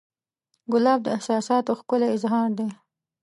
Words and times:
ګلاب 0.71 0.99
د 1.03 1.07
احساساتو 1.15 1.71
ښکلی 1.79 2.07
اظهار 2.17 2.49
دی. 2.57 2.67